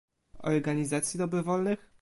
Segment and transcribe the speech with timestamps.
[0.39, 1.87] Organizacji dobrowolnych?